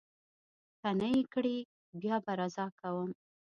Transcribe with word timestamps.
که 0.81 0.89
نه 0.99 1.07
یې 1.13 1.21
کړي، 1.33 1.57
بیا 2.01 2.15
به 2.25 2.31
رضا 2.39 2.65
کوم. 2.79 3.09